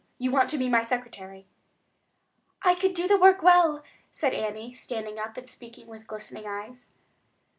You 0.17 0.31
want 0.31 0.49
to 0.49 0.57
be 0.57 0.67
my 0.67 0.81
secretary?" 0.81 1.45
"I 2.63 2.73
could 2.73 2.95
do 2.95 3.07
the 3.07 3.19
work 3.19 3.43
well," 3.43 3.83
said 4.11 4.33
Annie, 4.33 4.73
standing 4.73 5.19
up 5.19 5.37
and 5.37 5.47
speaking 5.47 5.85
with 5.85 6.07
glistening 6.07 6.47
eyes. 6.47 6.89